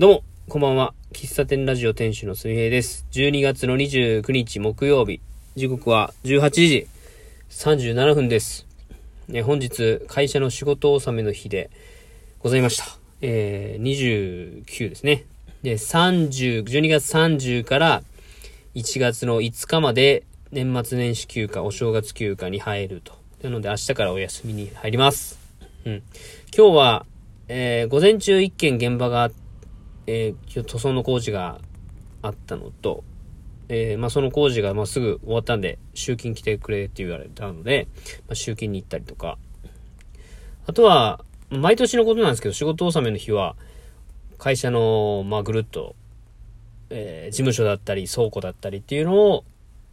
[0.00, 0.94] どうも、こんばんは。
[1.12, 3.04] 喫茶店ラジオ店主の水平です。
[3.10, 5.20] 12月の29日木曜日、
[5.56, 6.86] 時刻は18時
[7.50, 8.64] 37分です。
[9.26, 11.68] ね、本日、会社の仕事納めの日で
[12.38, 12.84] ございました。
[13.22, 15.24] えー、29ですね。
[15.64, 18.04] で、30、12月30から
[18.76, 20.22] 1月の5日まで
[20.52, 23.14] 年末年始休暇、お正月休暇に入ると。
[23.42, 25.40] なので明日からお休みに入ります。
[25.84, 26.02] うん。
[26.56, 27.06] 今日は、
[27.48, 29.47] えー、午前中一件現場があって、
[30.10, 31.60] えー、塗装の工事が
[32.22, 33.04] あったのと、
[33.68, 37.88] えー、まあ、その工事がまあすぐ終わったんで、集金来てくれって言われたので、
[38.26, 39.36] まあ、集金に行ったりとか、
[40.66, 43.54] あとは、毎年のことなんですけど、仕事納めの日は、
[44.38, 45.94] 会社の、まあ、ぐるっと、
[46.88, 49.44] えー、事務所だったり、倉庫だったりっていうのを、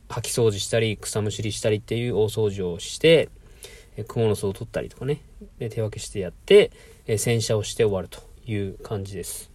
[0.08, 3.28] 掃き掃除したり、草むしりしたりっていう大掃除をして、
[3.98, 5.22] えー、蜘蛛の巣を取ったりとかね、
[5.60, 6.72] で手分けしてやって、
[7.06, 9.55] えー、洗車をして終わるという感じです。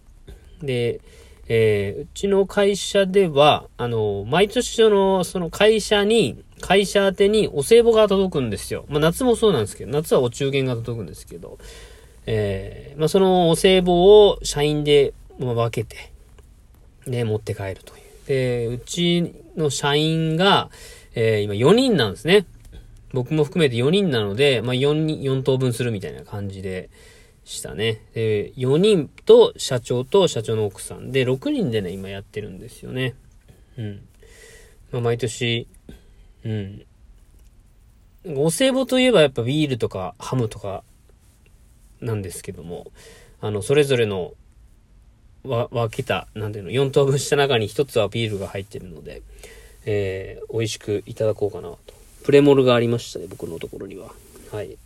[0.61, 1.01] で、
[1.47, 8.85] えー、うちの会社では、あの、毎年その、その会社に、会社宛てにお歳暮が届くんですよ。
[8.87, 11.57] まあ夏もそうなんですけど、夏はお中元が届くんですけど、
[12.25, 16.11] えー、まあそのお歳暮を社員で、ま、分けて、
[17.05, 18.27] で、持って帰るという。
[18.27, 20.69] で、うちの社員が、
[21.15, 22.45] えー、今4人なんですね。
[23.11, 26.89] 僕も含めて4人なので、まあ4人、4等分するみたいな感じで、
[27.51, 28.01] したね。
[28.13, 33.13] で、4人と社長と社長の奥さんで、6人でね、今やってるんですよね。
[33.77, 34.01] うん。
[34.91, 35.67] まあ、毎年、
[36.45, 36.85] うん。
[38.35, 40.83] お歳暮といえばやっぱビールとかハムとか
[41.99, 42.91] なんですけども、
[43.41, 44.33] あの、それぞれの
[45.43, 49.21] わ分けた、なんていうの、4等分した中に1つはビールが入ってるので、
[49.85, 51.79] えー、美味しくいただこうかなと。
[52.23, 54.11] プレモルがありましたね、僕のところには。
[54.51, 54.77] はい。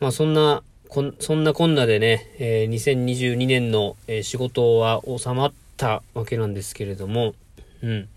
[0.00, 7.34] まあそんな、こん、そんなこんなでね、えー、2022年の、えー、仕事は収まったわけなんですけれども、
[7.80, 8.08] うん。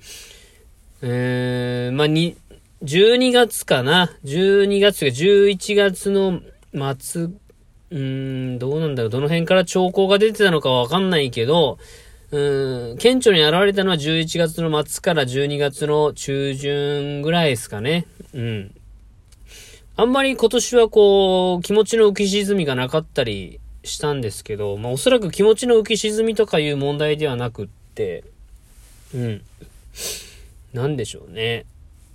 [1.03, 2.35] えー、まあに、
[2.83, 6.41] 12月かな ?12 月か11月の
[6.97, 7.29] 末、
[7.91, 11.77] うん、どうなんだろうどの辺から兆候が出てたのかわかんないけど、
[12.31, 18.07] うん、顕著に現れたのは11月の末から12月の中旬ぐらいですかね。
[18.33, 18.71] うん。
[19.95, 28.23] あんまり今年はこう、気持ちの浮き沈みがなかったりしたんですけど、まあおそらく気持ちの浮き沈みとかいう問題ではなくって、
[29.13, 29.41] うん。
[30.73, 31.65] なんでしょうね。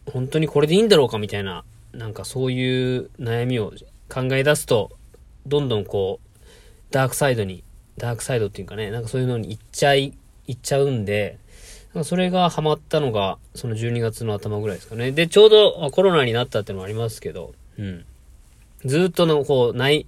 [0.06, 1.62] 本当にこれでいいんだろうかみたいな、
[1.92, 3.72] なんかそういう悩みを
[4.08, 4.90] 考え出すと、
[5.46, 6.38] どんどんこう、
[6.90, 7.62] ダークサイドに、
[7.96, 10.14] ダークサイドっていうかね、なんかそういうのに行っちゃい、
[10.48, 11.38] 行っちゃうんで、
[12.02, 15.12] それがハマったのが、その12月の頭ぐらいですかね。
[15.12, 18.04] で、ちょうどコロナになったっていうのもありますけど、うん。
[18.84, 20.06] ずっとの、こう、内、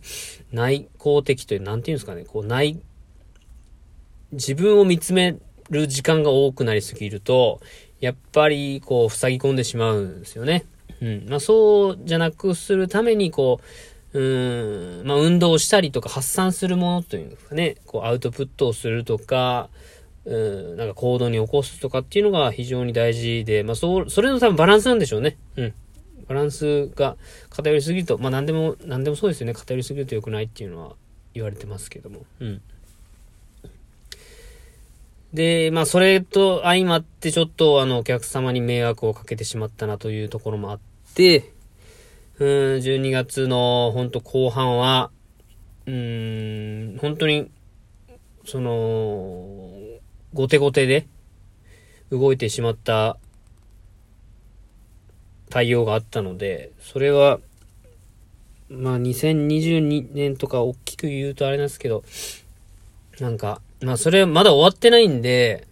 [0.53, 2.81] 内向的という、なんていうんですかね、こう、内、
[4.33, 5.37] 自分を見つめ
[5.71, 7.61] る時間が多くなりすぎると、
[8.01, 10.65] やっぱり、こう、塞ぎ込んでしまうんですよね。
[11.01, 11.27] うん。
[11.29, 13.61] まあ、そうじゃなくするために、こ
[14.13, 19.69] う、うーん、まあ、運動したりとか発散するものというかね、こう、アウトプットをするとか、
[20.25, 20.37] う
[20.75, 25.37] ん、なんか行動に起こすとかっていうのが非常に大事で、まあ、そう、それの多分バランスなんでしょうね。
[25.57, 25.75] うん。
[26.31, 27.17] バランスが
[27.49, 29.53] 偏りすぎると、まあ何でも、何でもそうですよね。
[29.53, 30.95] 偏りすぎると良くないっていうのは
[31.35, 32.25] 言われてますけども。
[32.39, 32.63] うん。
[35.35, 40.81] で、まあそれと相まってちょっとあのお客様に迷惑をかけてしまったなというところもあっ
[41.17, 41.53] て、
[42.39, 45.11] うん、12月の本当後半は、
[45.87, 47.51] うん、本当に、
[48.45, 48.73] その、
[50.33, 51.09] 後手後手で
[52.13, 53.19] 動いてしまった
[55.51, 57.41] 対応があったので、それは、
[58.71, 62.05] まあ2022年とか大きく言うとあれなんですけど、
[63.19, 65.67] なんか、まあそれまだ終わってないんで、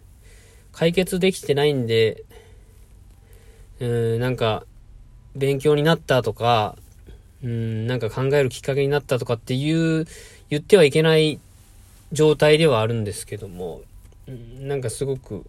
[0.73, 2.23] 解決できてないんで、
[3.79, 4.65] うん、なんか、
[5.35, 6.75] 勉強になったとか、
[7.43, 10.05] うん、なんか考えるきっかけになったとかっていう、
[10.49, 11.39] 言ってはいけない
[12.11, 13.81] 状態ではあるんですけども、
[14.27, 15.45] うん、なんかすごく、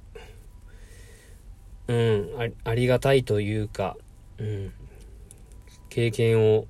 [1.88, 3.96] うんあ、ありがたいというか、
[4.40, 4.72] うん、
[5.90, 6.66] 経験を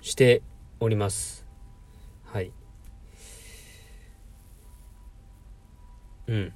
[0.00, 0.42] して
[0.80, 1.46] おります。
[2.24, 2.50] はい。
[6.26, 6.52] うん。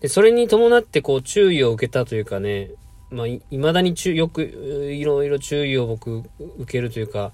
[0.00, 2.70] で、それに伴ってこう注意を受けたというかね、
[3.10, 6.22] まあ、い未だに注よく、いろいろ注意を僕
[6.58, 7.32] 受けるというか、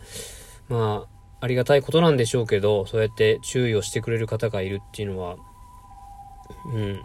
[0.69, 1.07] ま
[1.41, 5.37] あ、ありがたいことなんでしょうけど、そうやって注意をしてくれる方がいるっていうのは、
[6.73, 7.03] うん。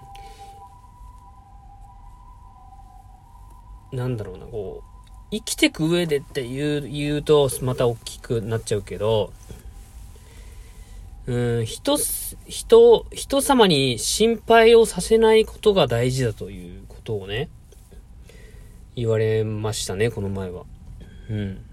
[3.92, 4.92] なんだろうな、こう、
[5.32, 9.32] 生きてく上でって言う、言うと、また大きくなっちゃうけど、
[11.28, 11.98] うん、人、
[12.48, 17.50] 人、人様に心配をさせないことが大事だということをね、
[18.96, 20.66] 言われましたね、この前は。
[21.30, 21.66] うん。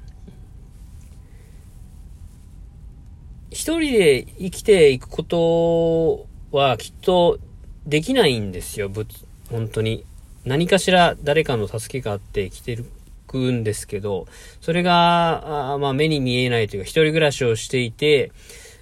[3.50, 6.26] 一人で生きていくこと
[6.56, 7.38] はきっと
[7.86, 9.06] できないんですよ、ぶ
[9.50, 10.04] 本当に。
[10.44, 12.86] 何かしら誰かの助けがあって生きてる
[13.28, 14.26] くんですけど、
[14.60, 18.32] それが、あまあ目に見えないというか、一人暮らしをしていて、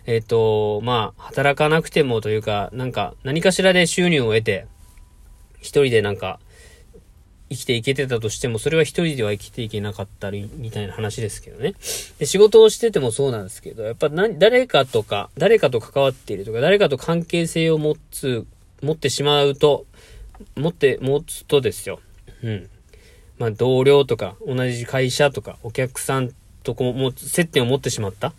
[0.07, 4.67] えっ、ー、と、まあ、働かなくてもというか、なんか、何かしらで収入を得て、
[5.59, 6.39] 一人でなんか、
[7.49, 11.75] 生きていけてたとしても、それは一人では生きていけなかったり、みたいな話ですけどね。
[12.19, 18.47] で、仕事をしててもそうなんですけど、やっぱ、誰かとか、誰かと関わっているとか、誰かと関係性を持つ、
[18.83, 19.87] 持ってしまうと、
[20.57, 22.01] 持って、持つとですよ。
[22.43, 22.71] うん。
[23.39, 26.31] まあ、同僚とか、同じ会社とか、お客さん
[26.63, 28.33] とこも、接点を持ってしまった。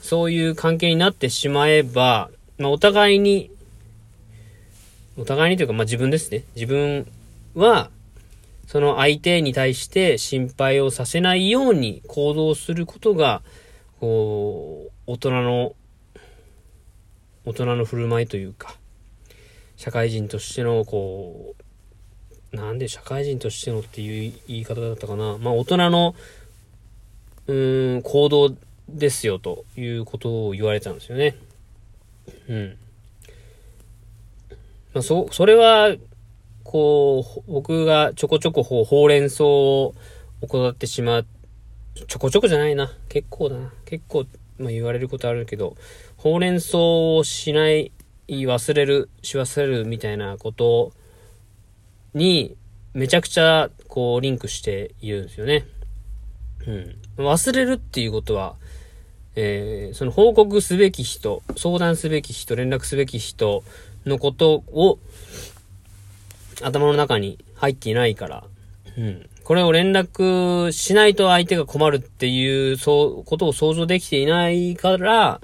[0.00, 3.50] そういう関係になってしまえば、まあ、お互いに、
[5.16, 6.44] お互いにというか、まあ、自分ですね。
[6.54, 7.06] 自分
[7.54, 7.90] は、
[8.66, 13.42] その相手に対して心配をさせないように行動することが、
[14.00, 15.74] こう、大人の、
[17.44, 18.76] 大人の振る舞いというか、
[19.82, 21.56] 社会人としての、こ
[22.52, 25.38] う、なんで社会人としてのっていう言い方だったかな。
[25.38, 26.14] まあ、大人の、
[27.48, 28.54] うーん、行動
[28.88, 31.34] ですよ、ということを言われたんですよね。
[32.48, 32.76] うん。
[34.94, 35.96] まあ、そ、それは、
[36.62, 39.94] こう、僕がちょこちょこほうれん草を
[40.42, 41.26] 行ってしまう、
[42.06, 42.96] ちょこちょこじゃないな。
[43.08, 43.72] 結構だな。
[43.84, 44.26] 結構、
[44.58, 45.76] まあ、言われることあるけど、
[46.18, 47.90] ほうれん草をしない、
[48.32, 50.92] 言い忘れる、し忘れるみたいなこと
[52.14, 52.56] に、
[52.94, 55.66] めちゃくちゃ、こう、リンクしているんですよね。
[56.66, 57.26] うん。
[57.26, 58.54] 忘れるっていうことは、
[59.34, 63.64] えー、その報告すべき人、相談すべき人、連絡すべき人
[64.06, 64.98] のことを、
[66.62, 68.44] 頭の中に入っていないから、
[68.96, 69.28] うん。
[69.44, 75.40] これを連絡しないと相手が困るっていう、そう、ことを想像できていないから、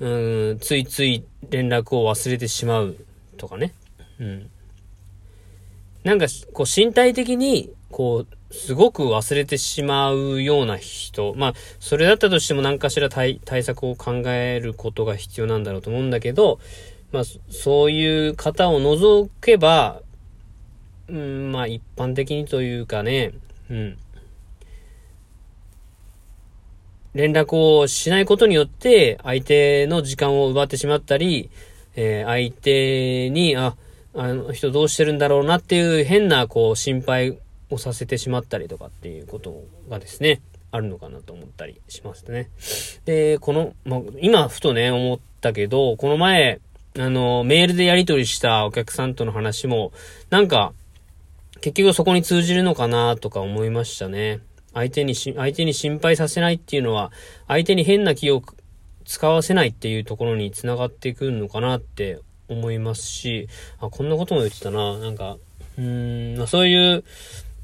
[0.00, 2.96] うん、ついつい連絡を忘れてしまう
[3.36, 3.74] とかね。
[4.20, 4.50] うん。
[6.04, 11.34] なんか、こう身体的に、こう、すごく忘れてしまうような人。
[11.36, 16.58] まあ、それだったとしても何かしら対策を考えることが必要なんだろうと思うんだけど、
[17.12, 20.00] まあ、そういう方を除けば、
[21.08, 23.32] うん、まあ一般的にというかね、
[23.70, 23.98] うん。
[27.18, 31.50] 連絡をしないことによって、相手の時間を奪ってしまったり、
[31.96, 33.74] えー、相手に、あ、
[34.14, 37.36] あの人どうしてるんだろうなっていう変な、こう、心配
[37.70, 42.50] をさせてしまったりとかっていうことがですね、あるのかなと思ったりしますね。
[43.04, 46.60] で、この、ま、今、ふとね、思ったけど、この前、
[46.96, 49.90] あの、メールでやり取りしたお客さんとの話も、
[50.30, 50.72] なんか、
[51.60, 54.38] 結局そこに通じるのかなとか思いましたね。
[54.74, 57.10] 相手にし、相手に心配させないっていうのは、
[57.46, 58.42] 相手に変な気を
[59.04, 63.48] 使わせないっていうところに繋がってくるのかなって思いますし、
[63.80, 64.98] あ、こんなことも言ってたな。
[64.98, 65.38] なんか、
[65.78, 67.04] うん、まあ、そういう、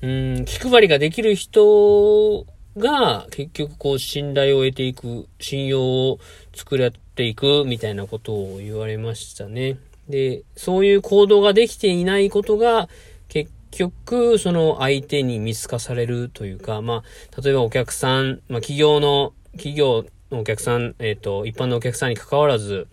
[0.02, 2.46] うん、気配りができる人
[2.76, 6.18] が、結局こう、信頼を得ていく、信用を
[6.54, 9.78] 作り合っていく、みたいなことを言われましたね。
[10.08, 12.88] で、そういう行動ができていないことが、
[13.28, 22.86] 結局、その相手に見透かされるというか、まあ、例えばお客さん、まあ、企業の、企業のお客さん、えっ、ー、と、一般のお客さんに関わらず、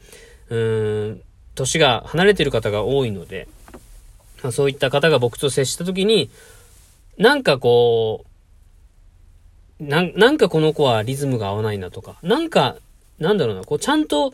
[0.50, 1.22] うーん、
[1.56, 3.48] 年が離れてる方が多いので、
[4.44, 6.30] まあ、そういった方が僕と接したときに、
[7.18, 8.26] なんかこ
[9.80, 12.78] う、な、なんかこの子はリズムが合わないなとか、なんか、
[13.20, 14.34] なんだろうな、こうちゃんと、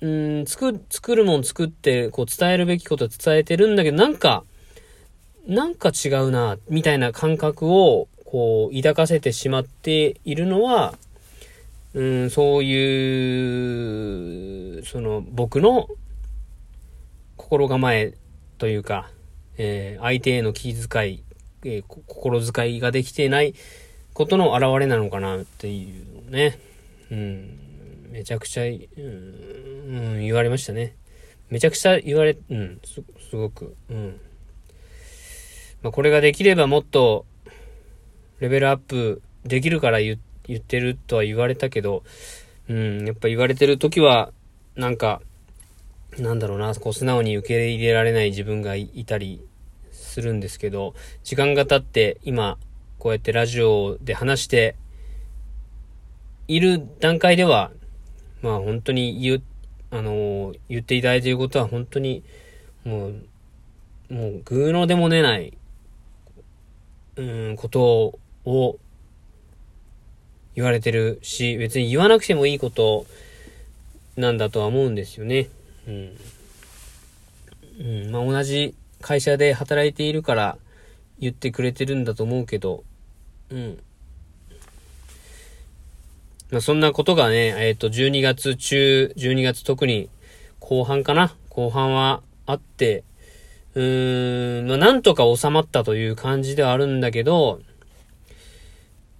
[0.00, 4.44] うん、作、作るもん作って、こう伝えるべきこと伝えてるんだけど、なんか、
[5.48, 10.98] なんか違うな、みたいな感覚を、こう、抱かせてしまっているのは、
[11.94, 15.88] うん、そういう、その、僕の
[17.38, 18.12] 心構え
[18.58, 19.08] というか、
[19.56, 21.22] えー、相手への気遣い、
[21.64, 23.54] えー、心遣いができていない
[24.12, 26.58] ことの表れなのかなっていうね。
[27.10, 27.58] うん、
[28.10, 30.94] めちゃくちゃ、うん、言われましたね。
[31.48, 34.20] めちゃくちゃ言われ、うん、す、すごく、うん。
[35.82, 37.24] まあ、これができればもっと、
[38.40, 40.18] レベルアップできるから言
[40.52, 42.02] ってるとは言われたけど、
[42.68, 44.32] うん、やっぱ言われてる時は、
[44.76, 45.20] なんか、
[46.18, 49.44] なんだろうな、こう素直に受け入れられない自分がいたり
[49.90, 50.94] するんですけど、
[51.24, 52.58] 時間が経って今、
[52.98, 54.74] こうやってラジオで話して
[56.48, 57.70] いる段階では、
[58.42, 59.42] まあ本当に言う、
[59.90, 62.22] あのー、言っていただいていることは本当に、
[62.84, 63.24] もう、
[64.10, 65.57] もう、ぐうのでも出ない、
[67.18, 68.78] うん、ことを
[70.54, 73.06] 言われてるし、別に言わなくてもいいこと
[74.16, 75.48] なんだとは思うんですよね。
[75.86, 76.16] うん。
[77.80, 80.58] うん、まあ同じ会社で働いているから
[81.18, 82.84] 言ってくれてるんだと思うけど、
[83.50, 83.78] うん。
[86.50, 90.08] まあそんなことがね、えっ、ー、と、12月中、12月特に
[90.60, 91.34] 後半かな？
[91.50, 93.02] 後半はあって、
[93.78, 97.60] うーん、まあなんとか収まったという感じではあるんだけど、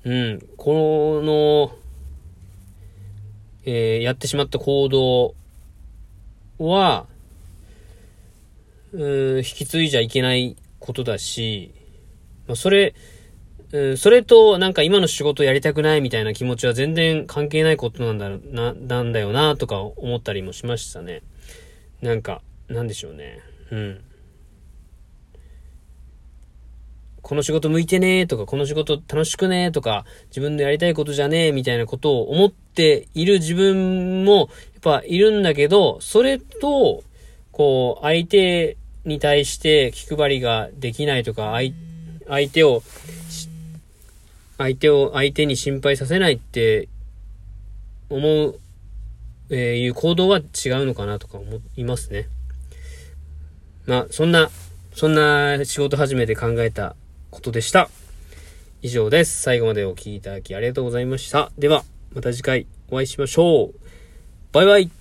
[0.04, 1.70] うん、この、
[3.64, 5.36] えー、やってしまった行動
[6.58, 7.06] は、
[8.92, 11.72] うん、引き継いじゃいけないことだし、
[12.48, 12.96] まあ、それ、
[13.70, 21.22] うん、それとなんか今の仕事やりたくないみたいな気持ちは全然関係ないことなんだな、なんだよなとか思ったりもしましたね。
[22.02, 23.38] なんか、なんでしょうね。
[23.70, 24.00] うん。
[27.22, 34.48] この仕事向いてねとか、この仕事楽しくねとか、自分のやりたいことじゃねえみたいなことを思っている自分も、やっ
[34.80, 37.02] ぱいるんだけど、それと、
[37.52, 41.72] こう、相手に対して気配りができないとか、相
[42.28, 42.82] 相手を、
[44.58, 46.88] 相手を、相手に心配させないって
[48.10, 48.60] 思う、
[49.50, 50.44] えー、いう行動は違う
[50.86, 52.28] のかなとか思いますね。
[53.86, 54.50] まあ、そんな、
[54.94, 56.94] そんな仕事始めて考えた
[57.30, 57.88] ことでした。
[58.82, 59.42] 以上です。
[59.42, 61.50] 最後までお聴きいただきありがとうございました。
[61.58, 63.74] では、また次回お会いしましょう。
[64.52, 64.97] バイバイ